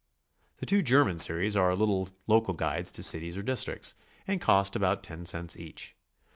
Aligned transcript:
The 0.57 0.65
two 0.65 0.81
German 0.81 1.19
series 1.19 1.55
are 1.55 1.75
little 1.75 2.09
local 2.25 2.55
guides 2.55 2.91
to 2.93 3.03
cities 3.03 3.37
or 3.37 3.43
districts, 3.43 3.93
and 4.25 4.41
cost 4.41 4.75
about 4.75 5.03
ten 5.03 5.25
cents 5.25 5.55
each. 5.55 5.95